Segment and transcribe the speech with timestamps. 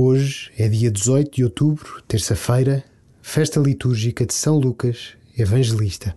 [0.00, 2.84] Hoje é dia 18 de outubro, terça-feira,
[3.20, 6.16] festa litúrgica de São Lucas, Evangelista.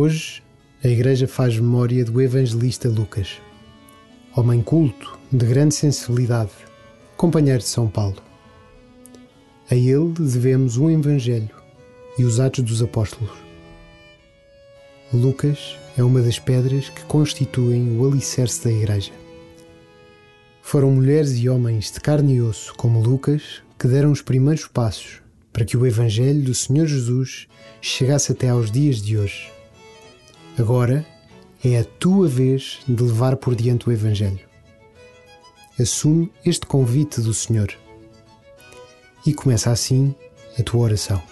[0.00, 0.44] Hoje,
[0.84, 3.40] a Igreja faz memória do evangelista Lucas,
[4.36, 6.52] homem culto, de grande sensibilidade,
[7.16, 8.22] companheiro de São Paulo.
[9.68, 11.50] A ele devemos um Evangelho
[12.16, 13.32] e os Atos dos Apóstolos.
[15.12, 19.10] Lucas é uma das pedras que constituem o alicerce da Igreja.
[20.62, 25.20] Foram mulheres e homens de carne e osso, como Lucas, que deram os primeiros passos
[25.52, 27.48] para que o Evangelho do Senhor Jesus
[27.80, 29.57] chegasse até aos dias de hoje
[30.58, 31.06] Agora
[31.64, 34.40] é a tua vez de levar por diante o Evangelho.
[35.78, 37.72] Assume este convite do Senhor
[39.24, 40.12] e começa assim
[40.58, 41.22] a tua oração.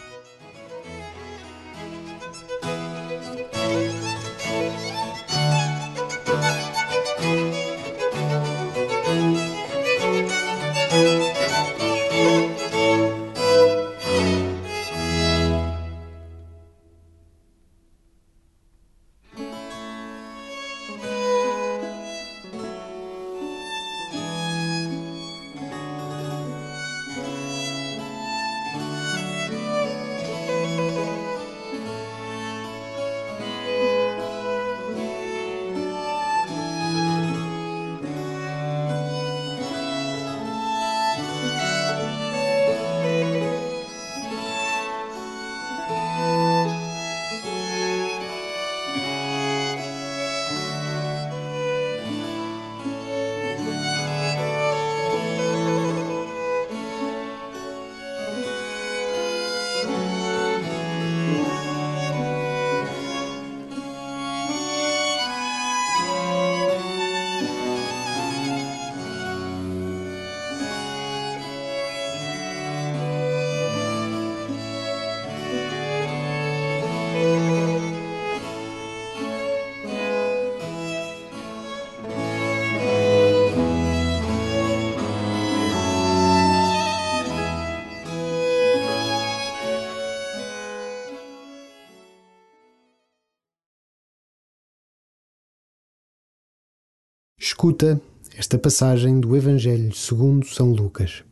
[97.67, 98.01] Escuta
[98.39, 101.25] esta passagem do Evangelho segundo São Lucas.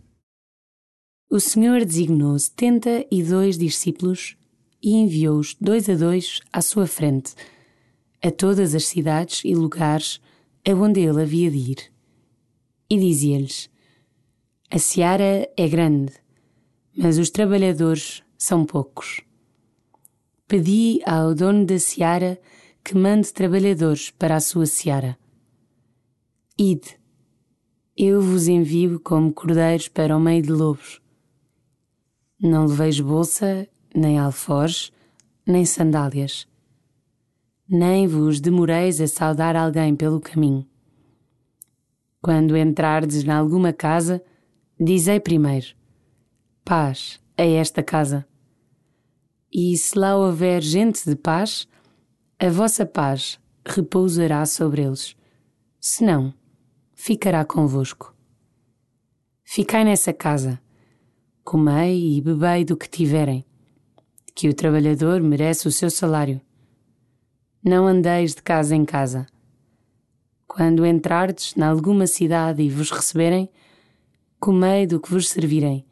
[1.30, 4.36] O Senhor designou setenta e dois discípulos
[4.82, 7.36] e enviou-os dois a dois à sua frente,
[8.20, 10.20] a todas as cidades e lugares
[10.68, 11.92] aonde ele havia de ir.
[12.90, 13.70] E dizia-lhes:
[14.68, 16.14] A seara é grande,
[16.96, 19.20] mas os trabalhadores são poucos.
[20.48, 22.40] Pedi ao dono da seara
[22.82, 25.16] que mande trabalhadores para a sua seara.
[26.56, 27.00] Ide,
[27.96, 31.02] eu vos envio como cordeiros para o meio de lobos.
[32.40, 34.92] Não leveis bolsa, nem alforjes,
[35.44, 36.46] nem sandálias.
[37.68, 40.64] Nem vos demoreis a saudar alguém pelo caminho.
[42.22, 44.22] Quando entrardes em alguma casa,
[44.78, 45.74] dizei primeiro:
[46.64, 48.24] Paz a esta casa.
[49.52, 51.66] E se lá houver gente de paz,
[52.38, 55.16] a vossa paz repousará sobre eles.
[55.80, 56.32] Se não,
[57.06, 58.14] ficará convosco.
[59.44, 60.58] Ficai nessa casa,
[61.44, 63.44] comei e bebei do que tiverem,
[64.34, 66.40] que o trabalhador merece o seu salário.
[67.62, 69.26] Não andeis de casa em casa.
[70.48, 73.50] Quando entrardes em alguma cidade e vos receberem,
[74.40, 75.84] comei do que vos servirei.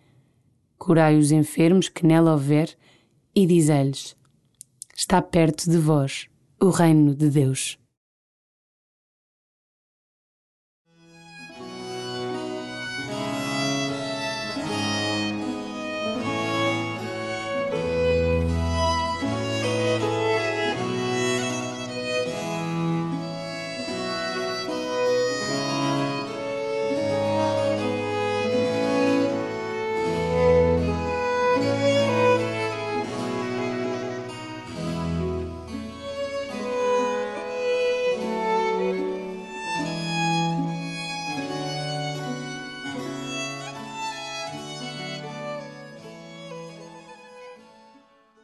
[0.78, 2.74] Curai os enfermos que nela houver
[3.34, 4.16] e dizei-lhes:
[4.96, 6.26] Está perto de vós
[6.58, 7.81] o reino de Deus.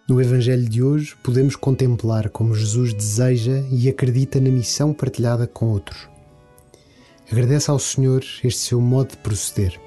[0.09, 5.67] No Evangelho de hoje, podemos contemplar como Jesus deseja e acredita na missão partilhada com
[5.67, 6.09] outros.
[7.31, 9.79] Agradece ao Senhor este seu modo de proceder.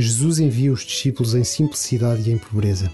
[0.00, 2.90] Jesus envia os discípulos em simplicidade e em pobreza.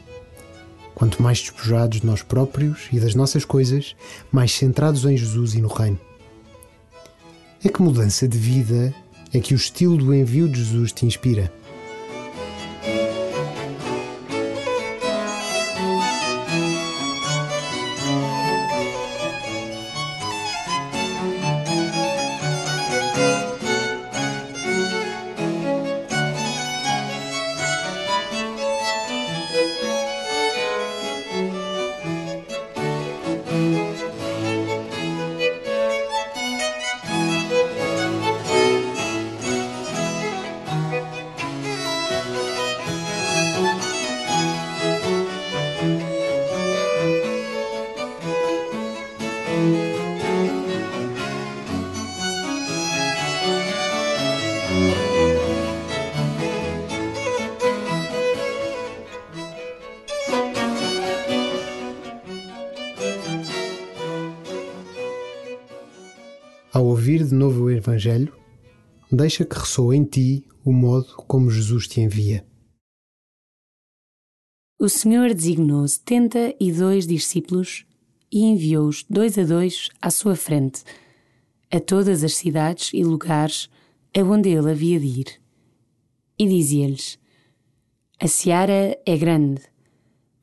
[0.95, 3.95] Quanto mais despojados de nós próprios e das nossas coisas,
[4.33, 6.01] mais centrados em Jesus e no Reino.
[7.63, 8.95] É que mudança de vida
[9.33, 11.53] é que o estilo do envio de Jesus te inspira?
[66.77, 68.37] Ao ouvir de novo o Evangelho,
[69.11, 72.47] deixa que ressoe em ti o modo como Jesus te envia.
[74.79, 77.87] O Senhor designou setenta e dois discípulos
[78.31, 80.83] e enviou-os dois a dois à sua frente,
[81.71, 83.71] a todas as cidades e lugares
[84.15, 85.41] aonde ele havia de ir.
[86.39, 87.19] E dizia-lhes:
[88.21, 89.63] A seara é grande,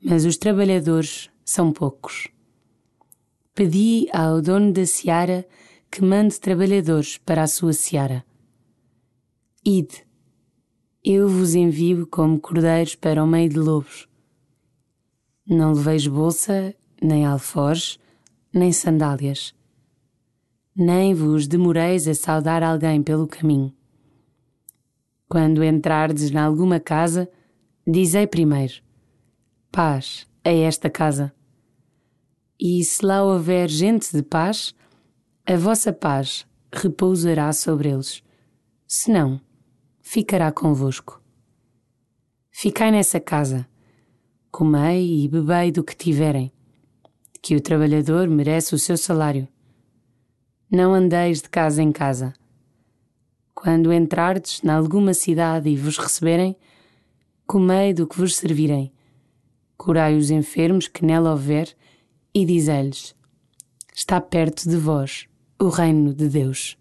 [0.02, 2.26] mas os trabalhadores são poucos.
[3.54, 5.46] Pedi ao dono da seara
[5.94, 8.24] que mande trabalhadores para a sua seara.
[9.64, 10.04] Ide,
[11.04, 14.08] eu vos envio como cordeiros para o meio de lobos.
[15.46, 17.96] Não leveis bolsa, nem alforjes,
[18.52, 19.54] nem sandálias.
[20.74, 23.72] Nem vos demoreis a saudar alguém pelo caminho.
[25.28, 27.30] Quando entrardes em alguma casa,
[27.86, 28.82] dizei primeiro:
[29.70, 31.32] Paz a esta casa.
[32.58, 34.74] E se lá houver gente de paz,
[35.46, 38.22] a vossa paz repousará sobre eles,
[38.86, 39.38] senão
[40.00, 41.20] ficará convosco.
[42.50, 43.68] Ficai nessa casa,
[44.50, 46.50] comei e bebei do que tiverem,
[47.42, 49.46] que o trabalhador merece o seu salário.
[50.70, 52.32] Não andeis de casa em casa.
[53.54, 56.56] Quando entrardes em alguma cidade e vos receberem,
[57.46, 58.90] comei do que vos servirem,
[59.76, 61.76] curai os enfermos que nela houver
[62.32, 63.14] e dizei-lhes:
[63.94, 66.76] Está perto de vós o reino de Deus.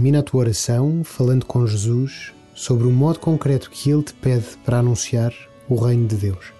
[0.00, 4.46] Termina a tua oração falando com Jesus sobre o modo concreto que ele te pede
[4.64, 5.30] para anunciar
[5.68, 6.59] o reino de Deus.